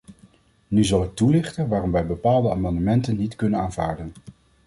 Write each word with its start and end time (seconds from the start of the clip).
Nu 0.67 0.83
zal 0.83 1.03
ik 1.03 1.15
toelichten 1.15 1.67
waarom 1.67 1.91
wij 1.91 2.05
bepaalde 2.05 2.51
amendementen 2.51 3.17
niet 3.17 3.35
kunnen 3.35 3.59
aanvaarden. 3.59 4.13